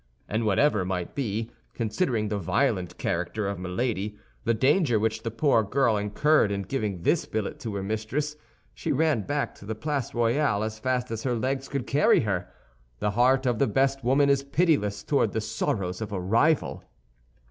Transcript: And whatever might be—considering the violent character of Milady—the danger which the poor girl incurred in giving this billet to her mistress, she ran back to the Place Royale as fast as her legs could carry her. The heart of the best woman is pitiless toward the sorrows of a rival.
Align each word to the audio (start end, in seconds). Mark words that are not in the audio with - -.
And 0.27 0.47
whatever 0.47 0.83
might 0.83 1.13
be—considering 1.13 2.29
the 2.29 2.39
violent 2.39 2.97
character 2.97 3.47
of 3.47 3.59
Milady—the 3.59 4.53
danger 4.55 4.99
which 4.99 5.21
the 5.21 5.29
poor 5.29 5.61
girl 5.61 5.95
incurred 5.95 6.51
in 6.51 6.63
giving 6.63 7.03
this 7.03 7.27
billet 7.27 7.59
to 7.59 7.75
her 7.75 7.83
mistress, 7.83 8.35
she 8.73 8.91
ran 8.91 9.21
back 9.21 9.53
to 9.53 9.65
the 9.67 9.75
Place 9.75 10.15
Royale 10.15 10.63
as 10.63 10.79
fast 10.79 11.11
as 11.11 11.21
her 11.21 11.35
legs 11.35 11.69
could 11.69 11.85
carry 11.85 12.21
her. 12.21 12.51
The 12.97 13.11
heart 13.11 13.45
of 13.45 13.59
the 13.59 13.67
best 13.67 14.03
woman 14.03 14.27
is 14.27 14.41
pitiless 14.41 15.03
toward 15.03 15.33
the 15.33 15.39
sorrows 15.41 16.01
of 16.01 16.11
a 16.11 16.19
rival. 16.19 16.83